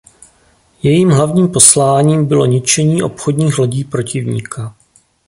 [0.83, 4.75] Jejím hlavním posláním bylo ničení obchodních lodí protivníka.